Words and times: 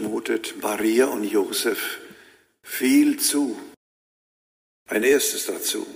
mutet 0.00 0.62
Maria 0.62 1.06
und 1.06 1.24
Josef 1.24 1.98
viel 2.62 3.18
zu. 3.18 3.58
Ein 4.88 5.02
erstes 5.02 5.46
dazu. 5.46 5.86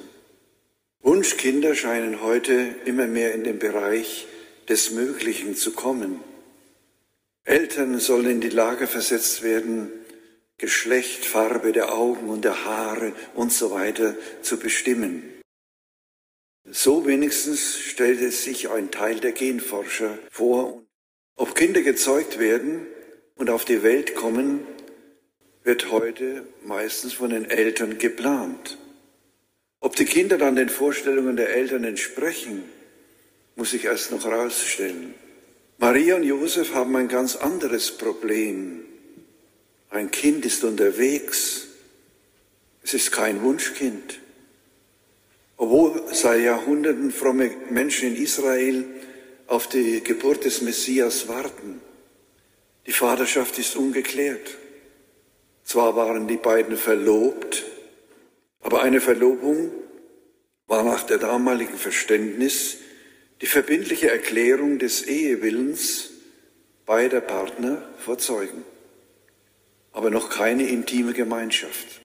Wunschkinder 1.00 1.74
scheinen 1.74 2.22
heute 2.22 2.74
immer 2.84 3.06
mehr 3.06 3.34
in 3.34 3.44
den 3.44 3.58
Bereich 3.58 4.26
des 4.68 4.90
Möglichen 4.90 5.56
zu 5.56 5.72
kommen. 5.72 6.21
Eltern 7.44 7.98
sollen 7.98 8.30
in 8.30 8.40
die 8.40 8.50
Lage 8.50 8.86
versetzt 8.86 9.42
werden, 9.42 9.90
Geschlecht, 10.58 11.24
Farbe 11.24 11.72
der 11.72 11.94
Augen 11.94 12.28
und 12.28 12.44
der 12.44 12.64
Haare 12.67 13.14
und 13.35 13.53
so 13.53 13.71
weiter 13.71 14.14
zu 14.42 14.58
bestimmen. 14.58 15.40
So 16.69 17.06
wenigstens 17.06 17.78
stellt 17.78 18.20
es 18.20 18.45
sich 18.45 18.69
ein 18.69 18.91
Teil 18.91 19.20
der 19.20 19.32
Genforscher 19.32 20.19
vor. 20.30 20.82
Ob 21.34 21.55
Kinder 21.55 21.80
gezeugt 21.80 22.38
werden 22.38 22.87
und 23.41 23.48
auf 23.48 23.65
die 23.65 23.83
Welt 23.83 24.15
kommen, 24.15 24.61
wird 25.65 25.91
heute 25.91 26.45
meistens 26.67 27.15
von 27.15 27.31
den 27.31 27.47
Eltern 27.47 27.97
geplant. 27.97 28.77
Ob 29.81 29.97
die 29.97 30.05
Kinder 30.05 30.37
dann 30.37 30.57
den 30.57 30.69
Vorstellungen 30.69 31.37
der 31.37 31.48
Eltern 31.57 31.84
entsprechen, 31.84 32.65
muss 33.57 33.73
ich 33.73 33.87
erst 33.87 34.11
noch 34.11 34.27
herausstellen. 34.27 35.15
Maria 35.79 36.17
und 36.17 36.25
Josef 36.25 36.75
haben 36.75 36.95
ein 36.97 37.09
ganz 37.09 37.34
anderes 37.34 37.93
Problem. 37.93 38.84
Ein 39.89 40.11
Kind 40.11 40.45
ist 40.45 40.62
unterwegs. 40.62 41.69
Es 42.83 42.93
ist 42.93 43.11
kein 43.11 43.41
Wunschkind. 43.41 44.20
Obwohl 45.57 46.03
seit 46.12 46.43
Jahrhunderten 46.43 47.11
fromme 47.11 47.51
Menschen 47.70 48.15
in 48.15 48.23
Israel 48.23 48.84
auf 49.47 49.67
die 49.67 50.03
Geburt 50.05 50.45
des 50.45 50.61
Messias 50.61 51.27
warten. 51.27 51.81
Die 52.91 52.97
Vaterschaft 52.97 53.57
ist 53.61 53.77
ungeklärt. 53.77 54.59
Zwar 55.62 55.95
waren 55.95 56.27
die 56.27 56.39
beiden 56.39 56.77
verlobt, 56.77 57.64
aber 58.59 58.83
eine 58.83 59.01
Verlobung 59.01 59.70
war 60.67 60.83
nach 60.83 61.05
der 61.05 61.19
damaligen 61.19 61.79
Verständnis 61.79 62.79
die 63.42 63.47
verbindliche 63.47 64.11
Erklärung 64.11 64.81
des 64.81 65.03
Ehewillens 65.03 66.11
beider 66.84 67.20
Partner 67.20 67.89
vor 67.97 68.19
Zeugen, 68.19 68.64
aber 69.92 70.11
noch 70.11 70.29
keine 70.29 70.67
intime 70.67 71.12
Gemeinschaft. 71.12 72.03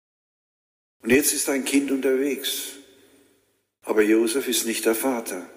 Und 1.01 1.09
jetzt 1.09 1.33
ist 1.33 1.49
ein 1.49 1.65
Kind 1.65 1.89
unterwegs, 1.89 2.73
aber 3.81 4.03
Josef 4.03 4.47
ist 4.47 4.67
nicht 4.67 4.85
der 4.85 4.93
Vater. 4.93 5.49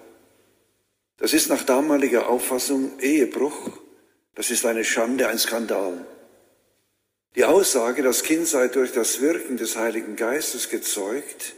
Das 1.17 1.33
ist 1.33 1.49
nach 1.49 1.61
damaliger 1.61 2.29
Auffassung 2.29 2.97
Ehebruch, 2.99 3.79
das 4.35 4.51
ist 4.51 4.65
eine 4.65 4.83
Schande, 4.83 5.27
ein 5.27 5.39
Skandal. 5.39 6.05
Die 7.35 7.45
Aussage, 7.45 8.01
das 8.01 8.23
Kind 8.23 8.47
sei 8.47 8.67
durch 8.67 8.91
das 8.91 9.21
Wirken 9.21 9.57
des 9.57 9.75
Heiligen 9.75 10.15
Geistes 10.15 10.69
gezeugt, 10.69 11.53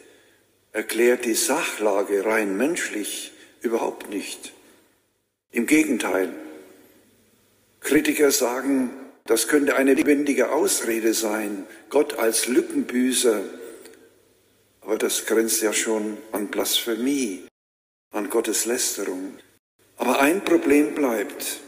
erklärt 0.73 1.25
die 1.25 1.33
Sachlage 1.33 2.25
rein 2.25 2.57
menschlich 2.57 3.31
überhaupt 3.61 4.09
nicht. 4.09 4.53
Im 5.51 5.65
Gegenteil. 5.65 6.33
Kritiker 7.79 8.31
sagen, 8.31 8.91
das 9.25 9.47
könnte 9.47 9.75
eine 9.75 9.93
lebendige 9.93 10.51
Ausrede 10.51 11.13
sein, 11.13 11.65
Gott 11.89 12.19
als 12.19 12.47
Lückenbüßer. 12.47 13.41
Aber 14.81 14.97
das 14.97 15.25
grenzt 15.25 15.61
ja 15.61 15.73
schon 15.73 16.17
an 16.31 16.47
Blasphemie, 16.47 17.45
an 18.11 18.29
Gottes 18.29 18.65
Lästerung. 18.65 19.37
Aber 19.97 20.19
ein 20.19 20.43
Problem 20.43 20.95
bleibt. 20.95 21.59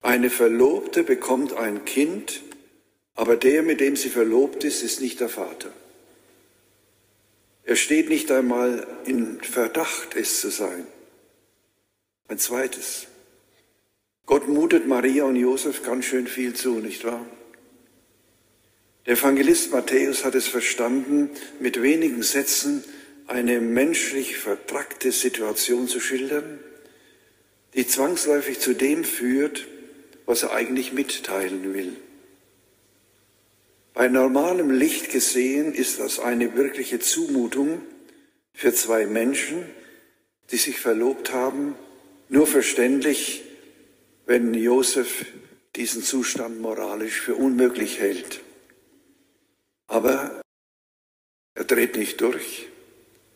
Eine 0.00 0.30
Verlobte 0.30 1.02
bekommt 1.02 1.52
ein 1.54 1.84
Kind, 1.84 2.42
aber 3.14 3.36
der, 3.36 3.62
mit 3.62 3.80
dem 3.80 3.96
sie 3.96 4.10
verlobt 4.10 4.62
ist, 4.64 4.82
ist 4.82 5.00
nicht 5.00 5.20
der 5.20 5.28
Vater. 5.28 5.72
Er 7.64 7.76
steht 7.76 8.08
nicht 8.08 8.30
einmal 8.30 8.86
in 9.04 9.42
Verdacht, 9.42 10.14
es 10.14 10.40
zu 10.40 10.50
sein. 10.50 10.86
Ein 12.28 12.38
zweites. 12.38 13.06
Gott 14.24 14.48
mutet 14.48 14.86
Maria 14.86 15.24
und 15.24 15.36
Josef 15.36 15.82
ganz 15.82 16.04
schön 16.04 16.26
viel 16.26 16.54
zu, 16.54 16.78
nicht 16.78 17.04
wahr? 17.04 17.26
Der 19.06 19.14
Evangelist 19.14 19.72
Matthäus 19.72 20.24
hat 20.24 20.34
es 20.34 20.46
verstanden, 20.46 21.30
mit 21.60 21.82
wenigen 21.82 22.22
Sätzen 22.22 22.84
eine 23.26 23.60
menschlich 23.60 24.36
vertrackte 24.36 25.12
Situation 25.12 25.88
zu 25.88 25.98
schildern, 25.98 26.60
die 27.74 27.86
zwangsläufig 27.86 28.60
zu 28.60 28.74
dem 28.74 29.04
führt, 29.04 29.66
was 30.28 30.42
er 30.42 30.52
eigentlich 30.52 30.92
mitteilen 30.92 31.72
will. 31.72 31.96
Bei 33.94 34.08
normalem 34.08 34.70
Licht 34.70 35.10
gesehen 35.10 35.72
ist 35.74 36.00
das 36.00 36.20
eine 36.20 36.54
wirkliche 36.54 37.00
Zumutung 37.00 37.80
für 38.52 38.74
zwei 38.74 39.06
Menschen, 39.06 39.64
die 40.50 40.58
sich 40.58 40.78
verlobt 40.80 41.32
haben 41.32 41.74
nur 42.28 42.46
verständlich, 42.46 43.42
wenn 44.26 44.52
Josef 44.52 45.24
diesen 45.76 46.02
Zustand 46.02 46.60
moralisch 46.60 47.22
für 47.22 47.34
unmöglich 47.34 47.98
hält. 47.98 48.42
Aber 49.86 50.42
er 51.54 51.64
dreht 51.64 51.96
nicht 51.96 52.20
durch, 52.20 52.68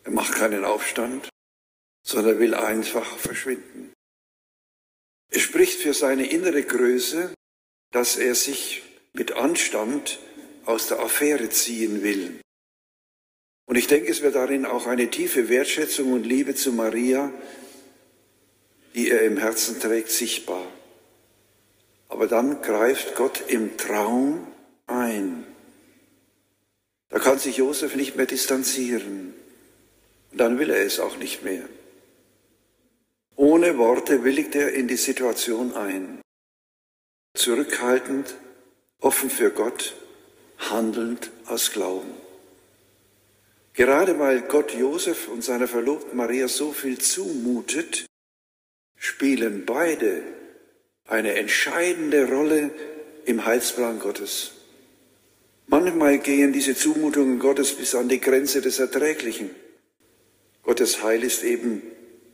er 0.03 0.11
macht 0.11 0.35
keinen 0.35 0.63
Aufstand, 0.63 1.27
sondern 2.03 2.37
will 2.37 2.53
einfach 2.53 3.17
verschwinden. 3.17 3.92
Es 5.33 5.41
spricht 5.41 5.79
für 5.79 5.93
seine 5.93 6.27
innere 6.27 6.63
Größe, 6.63 7.33
dass 7.91 8.17
er 8.17 8.35
sich 8.35 8.83
mit 9.13 9.33
Anstand 9.33 10.19
aus 10.65 10.87
der 10.87 10.99
Affäre 10.99 11.49
ziehen 11.49 12.03
will. 12.03 12.39
Und 13.65 13.75
ich 13.75 13.87
denke, 13.87 14.11
es 14.11 14.21
wird 14.21 14.35
darin 14.35 14.65
auch 14.65 14.87
eine 14.87 15.09
tiefe 15.09 15.49
Wertschätzung 15.49 16.13
und 16.13 16.25
Liebe 16.25 16.55
zu 16.55 16.71
Maria 16.71 17.33
die 18.95 19.09
er 19.09 19.21
im 19.21 19.37
Herzen 19.37 19.79
trägt, 19.79 20.09
sichtbar. 20.09 20.67
Aber 22.09 22.27
dann 22.27 22.61
greift 22.61 23.15
Gott 23.15 23.43
im 23.47 23.75
Traum 23.77 24.47
ein. 24.85 25.45
Da 27.09 27.19
kann 27.19 27.39
sich 27.39 27.57
Josef 27.57 27.95
nicht 27.95 28.15
mehr 28.15 28.25
distanzieren. 28.25 29.33
Und 30.31 30.37
dann 30.37 30.59
will 30.59 30.69
er 30.69 30.85
es 30.85 30.99
auch 30.99 31.17
nicht 31.17 31.43
mehr. 31.43 31.67
Ohne 33.35 33.77
Worte 33.77 34.23
willigt 34.23 34.55
er 34.55 34.73
in 34.73 34.87
die 34.87 34.97
Situation 34.97 35.73
ein. 35.73 36.21
Zurückhaltend, 37.35 38.35
offen 38.99 39.29
für 39.29 39.49
Gott, 39.49 39.95
handelnd 40.57 41.31
aus 41.47 41.71
Glauben. 41.71 42.11
Gerade 43.73 44.19
weil 44.19 44.41
Gott 44.41 44.73
Josef 44.75 45.27
und 45.29 45.43
seiner 45.43 45.67
Verlobten 45.67 46.15
Maria 46.15 46.47
so 46.47 46.71
viel 46.71 46.99
zumutet, 46.99 48.05
spielen 48.95 49.65
beide 49.65 50.21
eine 51.07 51.33
entscheidende 51.33 52.29
Rolle 52.29 52.69
im 53.25 53.45
Heilsplan 53.45 53.99
Gottes. 53.99 54.51
Manchmal 55.65 56.19
gehen 56.19 56.53
diese 56.53 56.75
Zumutungen 56.75 57.39
Gottes 57.39 57.73
bis 57.73 57.95
an 57.95 58.09
die 58.09 58.21
Grenze 58.21 58.61
des 58.61 58.77
Erträglichen. 58.79 59.49
Gottes 60.61 61.01
Heil 61.01 61.23
ist 61.23 61.43
eben 61.43 61.81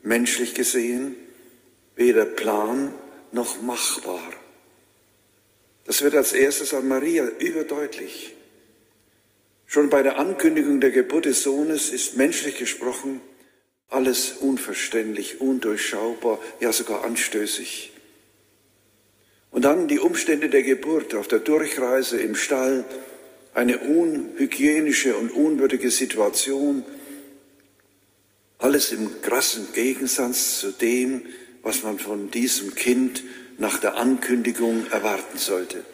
menschlich 0.02 0.54
gesehen 0.54 1.16
weder 1.96 2.24
Plan 2.24 2.94
noch 3.32 3.60
machbar. 3.62 4.32
Das 5.84 6.02
wird 6.02 6.14
als 6.14 6.32
erstes 6.32 6.72
an 6.74 6.88
Maria 6.88 7.26
überdeutlich. 7.38 8.34
Schon 9.66 9.90
bei 9.90 10.02
der 10.02 10.18
Ankündigung 10.18 10.80
der 10.80 10.90
Geburt 10.90 11.26
des 11.26 11.42
Sohnes 11.42 11.90
ist 11.90 12.16
menschlich 12.16 12.58
gesprochen 12.58 13.20
alles 13.90 14.34
unverständlich, 14.40 15.40
undurchschaubar, 15.40 16.38
ja 16.60 16.72
sogar 16.72 17.04
anstößig. 17.04 17.92
Und 19.50 19.64
dann 19.64 19.88
die 19.88 19.98
Umstände 19.98 20.48
der 20.48 20.62
Geburt 20.62 21.14
auf 21.14 21.26
der 21.26 21.40
Durchreise 21.40 22.18
im 22.18 22.36
Stall, 22.36 22.84
eine 23.52 23.78
unhygienische 23.78 25.16
und 25.16 25.32
unwürdige 25.32 25.90
Situation, 25.90 26.84
alles 28.60 28.92
im 28.92 29.22
krassen 29.22 29.68
Gegensatz 29.72 30.60
zu 30.60 30.72
dem, 30.72 31.22
was 31.62 31.82
man 31.82 31.98
von 31.98 32.30
diesem 32.30 32.74
Kind 32.74 33.22
nach 33.58 33.78
der 33.78 33.96
Ankündigung 33.96 34.86
erwarten 34.90 35.38
sollte. 35.38 35.84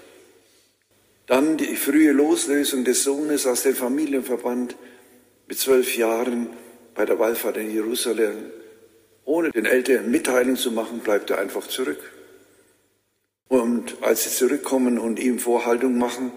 Dann 1.26 1.56
die 1.56 1.76
frühe 1.76 2.12
Loslösung 2.12 2.84
des 2.84 3.02
Sohnes 3.02 3.46
aus 3.46 3.62
dem 3.62 3.74
Familienverband 3.74 4.76
mit 5.48 5.58
zwölf 5.58 5.96
Jahren, 5.96 6.48
bei 6.94 7.04
der 7.04 7.18
Wallfahrt 7.18 7.56
in 7.56 7.72
Jerusalem, 7.72 8.36
ohne 9.24 9.50
den 9.50 9.66
Eltern 9.66 10.10
Mitteilung 10.10 10.56
zu 10.56 10.70
machen, 10.70 11.00
bleibt 11.00 11.30
er 11.30 11.38
einfach 11.38 11.66
zurück. 11.66 12.12
Und 13.48 13.96
als 14.02 14.24
sie 14.24 14.30
zurückkommen 14.30 14.98
und 14.98 15.18
ihm 15.18 15.38
Vorhaltung 15.38 15.98
machen, 15.98 16.32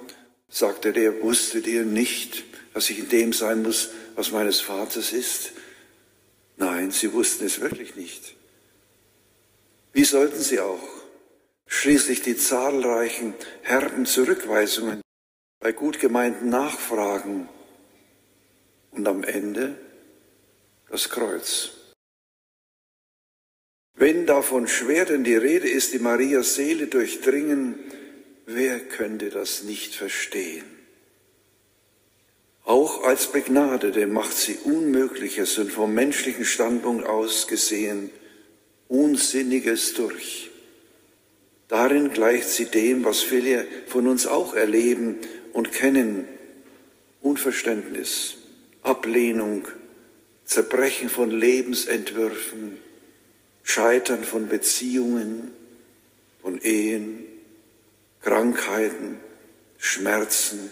sagt 0.49 0.85
er, 0.85 0.91
der 0.91 1.21
wusstet 1.21 1.67
ihr 1.67 1.85
nicht, 1.85 2.43
dass 2.73 2.89
ich 2.89 2.99
in 2.99 3.09
dem 3.09 3.33
sein 3.33 3.61
muss, 3.61 3.91
was 4.15 4.31
meines 4.31 4.59
Vaters 4.59 5.13
ist? 5.13 5.53
Nein, 6.59 6.91
sie 6.91 7.11
wussten 7.11 7.45
es 7.45 7.59
wirklich 7.59 7.95
nicht. 7.95 8.35
Wie 9.91 10.05
sollten 10.05 10.39
sie 10.39 10.59
auch? 10.59 10.99
schließlich 11.69 12.21
die 12.23 12.35
zahlreichen 12.35 13.35
herben 13.61 14.05
Zurückweisungen 14.05 15.01
bei 15.59 15.71
gut 15.71 15.99
gemeinten 15.99 16.49
Nachfragen 16.49 17.47
und 18.91 19.07
am 19.07 19.23
Ende 19.23 19.77
das 20.89 21.09
Kreuz. 21.09 21.71
Wenn 23.93 24.25
davon 24.25 24.67
Schwerden 24.67 25.23
die 25.23 25.35
Rede 25.35 25.69
ist, 25.69 25.93
die 25.93 25.99
Marias 25.99 26.55
Seele 26.55 26.87
durchdringen, 26.87 27.77
wer 28.45 28.79
könnte 28.79 29.29
das 29.29 29.63
nicht 29.63 29.93
verstehen? 29.93 30.78
Auch 32.69 33.03
als 33.03 33.31
Begnadete 33.31 34.05
macht 34.05 34.37
sie 34.37 34.59
Unmögliches 34.63 35.57
und 35.57 35.71
vom 35.71 35.91
menschlichen 35.95 36.45
Standpunkt 36.45 37.03
aus 37.03 37.47
gesehen 37.47 38.11
Unsinniges 38.87 39.95
durch. 39.95 40.51
Darin 41.67 42.11
gleicht 42.11 42.47
sie 42.47 42.65
dem, 42.65 43.03
was 43.05 43.23
viele 43.23 43.65
von 43.87 44.05
uns 44.05 44.27
auch 44.27 44.53
erleben 44.53 45.17
und 45.51 45.71
kennen. 45.71 46.27
Unverständnis, 47.23 48.37
Ablehnung, 48.83 49.67
Zerbrechen 50.45 51.09
von 51.09 51.31
Lebensentwürfen, 51.31 52.77
Scheitern 53.63 54.23
von 54.23 54.47
Beziehungen, 54.47 55.49
von 56.43 56.61
Ehen, 56.61 57.25
Krankheiten, 58.21 59.17
Schmerzen. 59.79 60.71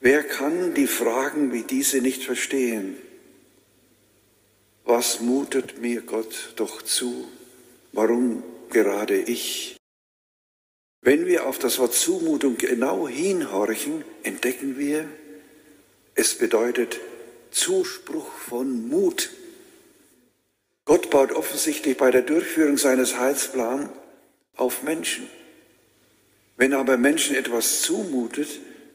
Wer 0.00 0.22
kann 0.22 0.74
die 0.74 0.86
Fragen 0.86 1.52
wie 1.52 1.62
diese 1.62 2.00
nicht 2.00 2.24
verstehen? 2.24 2.96
Was 4.84 5.20
mutet 5.20 5.80
mir 5.80 6.02
Gott 6.02 6.52
doch 6.56 6.82
zu? 6.82 7.26
Warum 7.92 8.42
gerade 8.70 9.16
ich? 9.16 9.76
Wenn 11.00 11.26
wir 11.26 11.46
auf 11.46 11.58
das 11.58 11.78
Wort 11.78 11.94
Zumutung 11.94 12.56
genau 12.58 13.08
hinhorchen, 13.08 14.04
entdecken 14.22 14.78
wir, 14.78 15.08
es 16.14 16.34
bedeutet 16.36 17.00
Zuspruch 17.50 18.30
von 18.32 18.88
Mut. 18.88 19.30
Gott 20.84 21.10
baut 21.10 21.32
offensichtlich 21.32 21.96
bei 21.96 22.10
der 22.10 22.22
Durchführung 22.22 22.76
seines 22.76 23.18
Heilsplans 23.18 23.88
auf 24.56 24.82
Menschen. 24.82 25.28
Wenn 26.56 26.74
aber 26.74 26.96
Menschen 26.96 27.34
etwas 27.34 27.82
zumutet, 27.82 28.48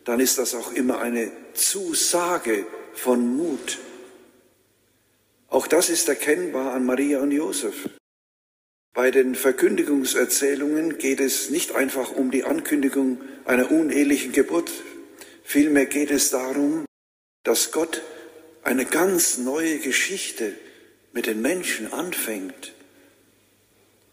dann 0.05 0.19
ist 0.19 0.37
das 0.37 0.55
auch 0.55 0.71
immer 0.73 0.99
eine 0.99 1.31
Zusage 1.53 2.65
von 2.93 3.35
Mut. 3.35 3.79
Auch 5.47 5.67
das 5.67 5.89
ist 5.89 6.07
erkennbar 6.07 6.73
an 6.73 6.85
Maria 6.85 7.19
und 7.19 7.31
Josef. 7.31 7.89
Bei 8.93 9.11
den 9.11 9.35
Verkündigungserzählungen 9.35 10.97
geht 10.97 11.19
es 11.19 11.49
nicht 11.49 11.73
einfach 11.75 12.11
um 12.11 12.31
die 12.31 12.43
Ankündigung 12.43 13.21
einer 13.45 13.71
unehelichen 13.71 14.33
Geburt. 14.33 14.71
Vielmehr 15.43 15.85
geht 15.85 16.11
es 16.11 16.29
darum, 16.29 16.85
dass 17.43 17.71
Gott 17.71 18.01
eine 18.63 18.85
ganz 18.85 19.37
neue 19.37 19.79
Geschichte 19.79 20.53
mit 21.13 21.25
den 21.25 21.41
Menschen 21.41 21.91
anfängt. 21.91 22.73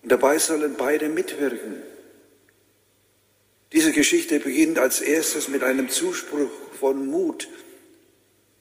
Und 0.02 0.12
dabei 0.12 0.38
sollen 0.38 0.74
beide 0.76 1.08
mitwirken. 1.08 1.82
Diese 3.72 3.92
Geschichte 3.92 4.40
beginnt 4.40 4.78
als 4.78 5.00
erstes 5.00 5.48
mit 5.48 5.62
einem 5.62 5.90
Zuspruch 5.90 6.50
von 6.78 7.06
Mut. 7.06 7.48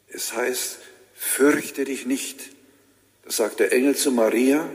Es 0.08 0.34
heißt, 0.34 0.80
fürchte 1.14 1.86
dich 1.86 2.06
nicht. 2.06 2.50
Das 3.24 3.38
sagt 3.38 3.60
der 3.60 3.72
Engel 3.72 3.96
zu 3.96 4.12
Maria 4.12 4.70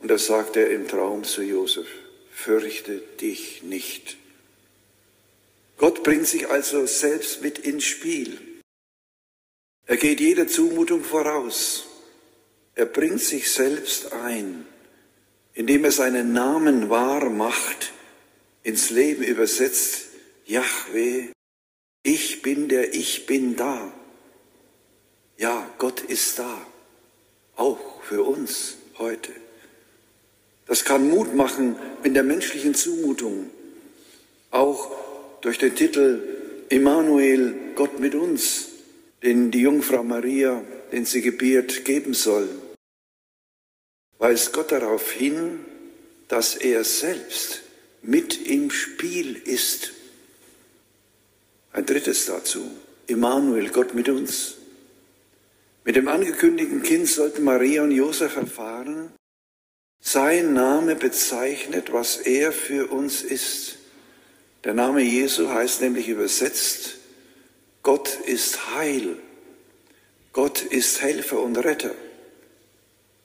und 0.00 0.10
das 0.10 0.26
sagt 0.26 0.56
er 0.56 0.70
im 0.70 0.88
Traum 0.88 1.24
zu 1.24 1.42
Josef. 1.42 1.86
Fürchte 2.30 3.02
dich 3.20 3.62
nicht. 3.62 4.16
Gott 5.78 6.02
bringt 6.02 6.26
sich 6.26 6.48
also 6.48 6.86
selbst 6.86 7.42
mit 7.42 7.58
ins 7.58 7.84
Spiel. 7.84 8.38
Er 9.86 9.96
geht 9.96 10.20
jeder 10.20 10.48
Zumutung 10.48 11.04
voraus. 11.04 11.86
Er 12.74 12.86
bringt 12.86 13.20
sich 13.20 13.50
selbst 13.50 14.12
ein, 14.12 14.66
indem 15.54 15.84
er 15.84 15.92
seinen 15.92 16.32
Namen 16.32 16.90
wahr 16.90 17.30
macht, 17.30 17.92
ins 18.66 18.90
Leben 18.90 19.22
übersetzt, 19.22 20.06
Yahweh, 20.44 21.28
ich 22.02 22.42
bin 22.42 22.68
der 22.68 22.94
Ich 22.94 23.24
bin 23.26 23.54
da. 23.54 23.92
Ja, 25.38 25.70
Gott 25.78 26.00
ist 26.00 26.40
da, 26.40 26.66
auch 27.54 28.02
für 28.02 28.24
uns 28.24 28.76
heute. 28.98 29.30
Das 30.66 30.84
kann 30.84 31.08
Mut 31.08 31.34
machen 31.36 31.76
in 32.02 32.14
der 32.14 32.24
menschlichen 32.24 32.74
Zumutung, 32.74 33.50
auch 34.50 34.90
durch 35.42 35.58
den 35.58 35.76
Titel 35.76 36.66
Immanuel, 36.68 37.54
Gott 37.76 38.00
mit 38.00 38.16
uns 38.16 38.70
den 39.22 39.50
die 39.52 39.60
Jungfrau 39.60 40.02
Maria, 40.02 40.64
den 40.92 41.04
sie 41.04 41.22
gebiert, 41.22 41.84
geben 41.84 42.14
soll, 42.14 42.48
weist 44.18 44.52
Gott 44.52 44.72
darauf 44.72 45.10
hin, 45.10 45.60
dass 46.28 46.56
er 46.56 46.84
selbst 46.84 47.62
mit 48.06 48.46
im 48.46 48.70
Spiel 48.70 49.36
ist. 49.36 49.92
Ein 51.72 51.84
drittes 51.84 52.26
dazu, 52.26 52.70
Immanuel, 53.06 53.68
Gott 53.68 53.94
mit 53.94 54.08
uns. 54.08 54.54
Mit 55.84 55.96
dem 55.96 56.08
angekündigten 56.08 56.82
Kind 56.82 57.08
sollten 57.08 57.44
Maria 57.44 57.82
und 57.82 57.90
Josef 57.90 58.36
erfahren, 58.36 59.12
sein 60.00 60.52
Name 60.52 60.96
bezeichnet, 60.96 61.92
was 61.92 62.16
er 62.18 62.52
für 62.52 62.88
uns 62.90 63.22
ist. 63.22 63.78
Der 64.64 64.74
Name 64.74 65.00
Jesu 65.00 65.48
heißt 65.48 65.80
nämlich 65.80 66.08
übersetzt 66.08 66.96
Gott 67.82 68.18
ist 68.26 68.74
Heil. 68.74 69.16
Gott 70.32 70.60
ist 70.60 71.02
Helfer 71.02 71.40
und 71.40 71.56
Retter. 71.56 71.94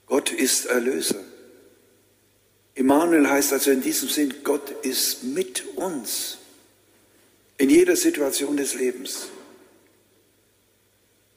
Gott 0.06 0.30
ist 0.30 0.66
Erlöser. 0.66 1.20
Immanuel 2.74 3.28
heißt 3.28 3.52
also 3.52 3.70
in 3.70 3.82
diesem 3.82 4.08
Sinn, 4.08 4.34
Gott 4.44 4.70
ist 4.82 5.24
mit 5.24 5.64
uns 5.76 6.38
in 7.58 7.70
jeder 7.70 7.96
Situation 7.96 8.56
des 8.56 8.74
Lebens. 8.74 9.28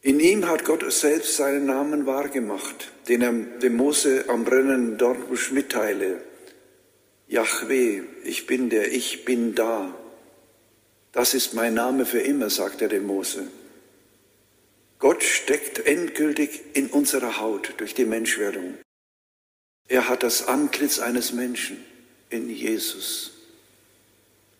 In 0.01 0.19
ihm 0.19 0.47
hat 0.47 0.65
Gott 0.65 0.91
selbst 0.91 1.35
seinen 1.35 1.65
Namen 1.65 2.05
wahrgemacht, 2.05 2.91
den 3.07 3.21
er 3.21 3.33
dem 3.33 3.75
Mose 3.75 4.25
am 4.27 4.45
brennenden 4.45 4.97
Dornbusch 4.97 5.51
mitteile. 5.51 6.21
Yahweh, 7.27 8.03
ich 8.23 8.45
bin 8.45 8.69
der, 8.69 8.91
ich 8.91 9.25
bin 9.25 9.55
da. 9.55 9.93
Das 11.11 11.33
ist 11.33 11.53
mein 11.53 11.73
Name 11.73 12.05
für 12.05 12.19
immer, 12.19 12.49
sagt 12.49 12.81
er 12.81 12.87
dem 12.87 13.07
Mose. 13.07 13.47
Gott 14.99 15.23
steckt 15.23 15.85
endgültig 15.85 16.61
in 16.73 16.87
unserer 16.87 17.39
Haut 17.39 17.73
durch 17.77 17.93
die 17.93 18.05
Menschwerdung. 18.05 18.75
Er 19.87 20.09
hat 20.09 20.23
das 20.23 20.47
Antlitz 20.47 20.99
eines 20.99 21.31
Menschen 21.31 21.83
in 22.29 22.49
Jesus. 22.49 23.31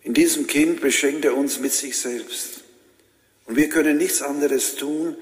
In 0.03 0.13
diesem 0.13 0.46
Kind 0.46 0.82
beschenkt 0.82 1.25
er 1.25 1.36
uns 1.36 1.60
mit 1.60 1.72
sich 1.72 1.98
selbst. 1.98 2.62
Und 3.46 3.55
wir 3.55 3.70
können 3.70 3.98
nichts 3.98 4.22
anderes 4.22 4.75
tun, 4.75 5.15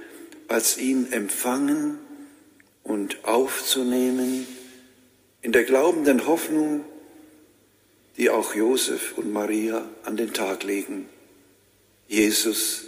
als 0.47 0.77
ihn 0.77 1.11
empfangen 1.11 1.97
und 2.83 3.23
aufzunehmen 3.23 4.45
in 5.41 5.51
der 5.51 5.63
glaubenden 5.63 6.27
Hoffnung, 6.27 6.85
die 8.17 8.29
auch 8.29 8.55
Josef 8.55 9.17
und 9.17 9.31
Maria 9.31 9.89
an 10.03 10.17
den 10.17 10.33
Tag 10.33 10.63
legen. 10.63 11.07
Jesus, 12.07 12.83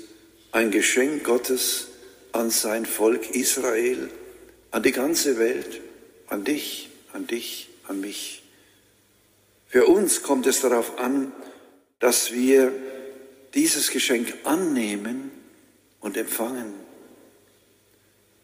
ein 0.51 0.71
Geschenk 0.71 1.23
Gottes 1.23 1.87
an 2.33 2.49
sein 2.49 2.85
Volk 2.85 3.31
Israel, 3.31 4.09
an 4.71 4.83
die 4.83 4.91
ganze 4.91 5.39
Welt, 5.39 5.81
an 6.27 6.43
dich, 6.43 6.89
an 7.15 7.27
dich, 7.27 7.69
an 7.87 8.01
mich. 8.01 8.43
Für 9.67 9.85
uns 9.85 10.21
kommt 10.21 10.45
es 10.47 10.61
darauf 10.61 10.99
an, 10.99 11.31
dass 11.99 12.33
wir 12.33 12.71
dieses 13.53 13.89
Geschenk 13.89 14.33
annehmen 14.43 15.31
und 16.01 16.17
empfangen. 16.17 16.73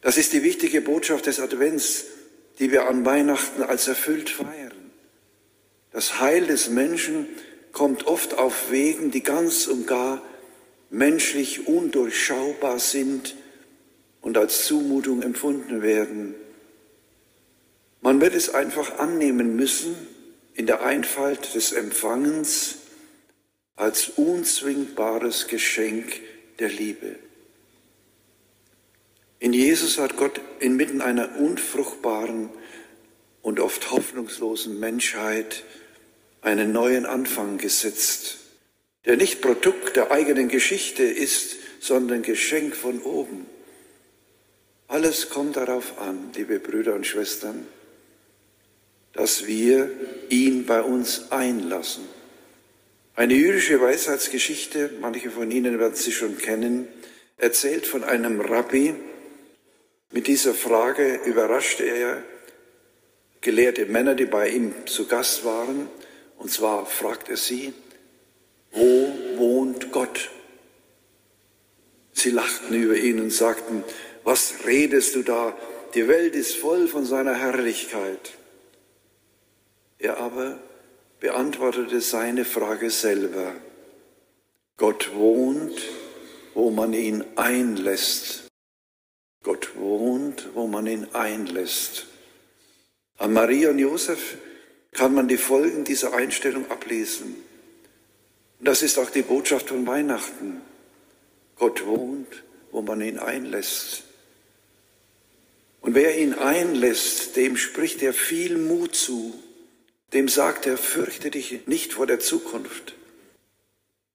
Das 0.02 0.18
ist 0.18 0.34
die 0.34 0.44
wichtige 0.44 0.82
Botschaft 0.82 1.26
des 1.28 1.40
Advents, 1.40 2.06
die 2.60 2.72
wir 2.72 2.88
an 2.88 3.06
Weihnachten 3.06 3.62
als 3.62 3.88
erfüllt 3.88 4.30
feiern. 4.30 4.72
Das 5.92 6.20
Heil 6.20 6.48
des 6.48 6.70
Menschen 6.70 7.28
kommt 7.74 8.08
oft 8.08 8.36
auf 8.38 8.72
Wegen, 8.72 9.12
die 9.12 9.22
ganz 9.22 9.68
und 9.68 9.86
gar 9.86 10.22
menschlich 10.90 11.68
undurchschaubar 11.68 12.80
sind 12.80 13.36
und 14.22 14.38
als 14.38 14.66
Zumutung 14.66 15.22
empfunden 15.22 15.82
werden. 15.82 16.36
Man 18.02 18.20
wird 18.20 18.34
es 18.34 18.54
einfach 18.54 18.98
annehmen 18.98 19.56
müssen 19.56 19.96
in 20.56 20.66
der 20.66 20.84
Einfalt 20.84 21.54
des 21.54 21.72
Empfangens 21.72 22.78
als 23.76 24.10
unzwingbares 24.10 25.48
Geschenk 25.48 26.20
der 26.60 26.70
Liebe. 26.70 27.16
In 29.40 29.54
Jesus 29.54 29.98
hat 29.98 30.18
Gott 30.18 30.42
inmitten 30.60 31.02
einer 31.02 31.38
unfruchtbaren 31.38 32.50
und 33.42 33.60
oft 33.60 33.92
hoffnungslosen 33.92 34.80
Menschheit 34.80 35.64
einen 36.42 36.72
neuen 36.72 37.06
Anfang 37.06 37.58
gesetzt, 37.58 38.38
der 39.06 39.18
nicht 39.18 39.42
Produkt 39.42 39.96
der 39.96 40.12
eigenen 40.12 40.48
Geschichte 40.48 41.04
ist, 41.04 41.56
sondern 41.80 42.22
Geschenk 42.22 42.76
von 42.76 43.02
oben. 43.02 43.48
Alles 44.88 45.30
kommt 45.30 45.56
darauf 45.56 45.98
an, 46.00 46.32
liebe 46.36 46.60
Brüder 46.60 46.94
und 46.94 47.08
Schwestern, 47.08 47.66
dass 49.14 49.46
wir 49.46 49.92
ihn 50.30 50.66
bei 50.66 50.82
uns 50.82 51.32
einlassen. 51.32 52.04
Eine 53.16 53.34
jüdische 53.34 53.82
Weisheitsgeschichte, 53.82 54.92
manche 55.02 55.32
von 55.32 55.52
Ihnen 55.52 55.80
werden 55.80 55.96
sie 55.96 56.12
schon 56.12 56.38
kennen, 56.38 56.88
erzählt 57.38 57.86
von 57.86 58.04
einem 58.04 58.40
Rabbi. 58.40 58.96
Mit 60.12 60.28
dieser 60.28 60.54
Frage 60.54 61.20
überraschte 61.26 61.84
er 61.84 62.24
gelehrte 63.42 63.86
Männer, 63.86 64.16
die 64.16 64.26
bei 64.26 64.50
ihm 64.50 64.74
zu 64.86 65.08
Gast 65.08 65.44
waren. 65.44 65.90
Und 66.38 66.52
zwar 66.52 66.86
fragt 66.86 67.30
er 67.30 67.38
sie, 67.38 67.74
wo 68.72 69.12
wohnt 69.38 69.92
Gott? 69.92 70.30
Sie 72.14 72.32
lachten 72.32 72.74
über 72.74 72.96
ihn 72.96 73.20
und 73.20 73.32
sagten, 73.32 73.84
was 74.24 74.54
redest 74.66 75.16
du 75.16 75.24
da? 75.24 75.58
Die 75.96 76.08
Welt 76.08 76.36
ist 76.36 76.56
voll 76.56 76.88
von 76.88 77.04
seiner 77.04 77.36
Herrlichkeit. 77.36 78.34
Er 80.02 80.18
aber 80.18 80.60
beantwortete 81.20 82.02
seine 82.02 82.44
Frage 82.44 82.90
selber. 82.90 83.54
Gott 84.78 85.14
wohnt, 85.14 85.80
wo 86.56 86.72
man 86.72 86.94
ihn 86.94 87.24
einlässt. 87.36 88.48
Gott 89.44 89.76
wohnt, 89.76 90.50
wo 90.56 90.66
man 90.66 90.88
ihn 90.88 91.08
einlässt. 91.14 92.08
An 93.20 93.34
Maria 93.34 93.70
und 93.70 93.78
Josef 93.78 94.38
kann 94.92 95.14
man 95.14 95.28
die 95.28 95.38
Folgen 95.38 95.84
dieser 95.84 96.14
Einstellung 96.14 96.72
ablesen. 96.72 97.36
Das 98.60 98.82
ist 98.82 98.98
auch 98.98 99.12
die 99.12 99.22
Botschaft 99.22 99.70
von 99.70 99.86
Weihnachten. 99.86 100.62
Gott 101.58 101.86
wohnt, 101.86 102.44
wo 102.72 102.82
man 102.82 103.02
ihn 103.02 103.20
einlässt. 103.20 104.04
Und 105.82 105.94
wer 105.94 106.18
ihn 106.18 106.34
einlässt, 106.34 107.36
dem 107.36 107.56
spricht 107.56 108.02
er 108.02 108.14
viel 108.16 108.58
Mut 108.58 108.96
zu. 108.96 109.36
Dem 110.14 110.28
sagt 110.28 110.66
er, 110.66 110.78
fürchte 110.78 111.32
dich 111.32 111.68
nicht 111.68 111.94
vor 111.94 112.06
der 112.06 112.20
Zukunft. 112.20 112.96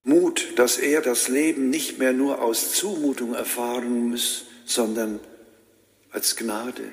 Mut, 0.03 0.53
dass 0.57 0.79
er 0.79 1.01
das 1.01 1.29
Leben 1.29 1.71
nicht 1.71 1.99
mehr 1.99 2.13
nur 2.13 2.43
aus 2.43 2.73
Zumutung 2.73 3.35
erfahren 3.35 4.11
muss, 4.11 4.45
sondern 4.65 5.21
als 6.11 6.37
Gnade, 6.37 6.93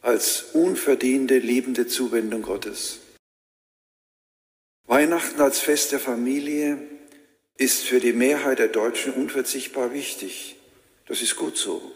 als 0.00 0.46
unverdiente, 0.54 1.38
liebende 1.38 1.86
Zuwendung 1.86 2.42
Gottes. 2.42 3.00
Weihnachten 4.86 5.40
als 5.40 5.58
Fest 5.60 5.92
der 5.92 6.00
Familie 6.00 6.78
ist 7.58 7.82
für 7.82 8.00
die 8.00 8.14
Mehrheit 8.14 8.58
der 8.58 8.68
Deutschen 8.68 9.12
unverzichtbar 9.12 9.92
wichtig. 9.92 10.56
Das 11.06 11.20
ist 11.20 11.36
gut 11.36 11.58
so. 11.58 11.92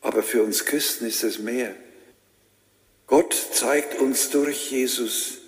Aber 0.00 0.22
für 0.22 0.42
uns 0.42 0.64
Christen 0.64 1.06
ist 1.06 1.22
es 1.22 1.38
mehr. 1.38 1.76
Gott 3.06 3.34
zeigt 3.34 3.98
uns 4.00 4.30
durch 4.30 4.70
Jesus, 4.70 5.38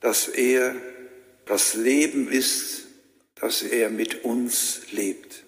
dass 0.00 0.28
er 0.28 0.74
das 1.46 1.74
Leben 1.74 2.30
ist, 2.30 2.86
dass 3.36 3.62
er 3.62 3.90
mit 3.90 4.24
uns 4.24 4.82
lebt. 4.92 5.44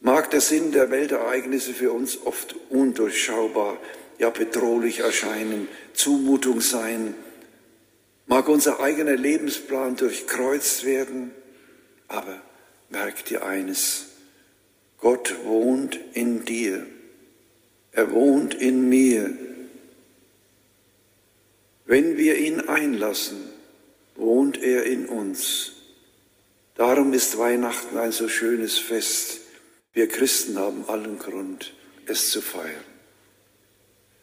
Mag 0.00 0.30
der 0.30 0.40
Sinn 0.40 0.72
der 0.72 0.90
Weltereignisse 0.90 1.72
für 1.72 1.92
uns 1.92 2.20
oft 2.22 2.54
undurchschaubar, 2.68 3.78
ja 4.18 4.30
bedrohlich 4.30 5.00
erscheinen, 5.00 5.68
Zumutung 5.94 6.60
sein, 6.60 7.14
mag 8.26 8.48
unser 8.48 8.80
eigener 8.80 9.16
Lebensplan 9.16 9.96
durchkreuzt 9.96 10.84
werden, 10.84 11.32
aber 12.08 12.40
merk 12.90 13.24
dir 13.24 13.44
eines, 13.44 14.06
Gott 14.98 15.34
wohnt 15.44 15.98
in 16.12 16.44
dir, 16.44 16.86
er 17.92 18.10
wohnt 18.12 18.54
in 18.54 18.88
mir. 18.88 19.36
Wenn 21.86 22.16
wir 22.16 22.38
ihn 22.38 22.60
einlassen, 22.60 23.48
wohnt 24.14 24.56
er 24.62 24.84
in 24.84 25.06
uns. 25.06 25.72
Darum 26.74 27.12
ist 27.12 27.38
Weihnachten 27.38 27.98
ein 27.98 28.12
so 28.12 28.28
schönes 28.28 28.78
Fest. 28.78 29.40
Wir 29.92 30.08
Christen 30.08 30.58
haben 30.58 30.88
allen 30.88 31.18
Grund, 31.18 31.74
es 32.06 32.30
zu 32.30 32.40
feiern. 32.40 32.93